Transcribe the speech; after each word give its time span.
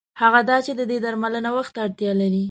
هغه 0.21 0.39
دا 0.49 0.57
چې 0.65 0.71
د 0.79 0.81
دې 0.89 0.97
درملنه 1.05 1.49
وخت 1.57 1.71
ته 1.75 1.79
اړتیا 1.85 2.11
لري. 2.21 2.39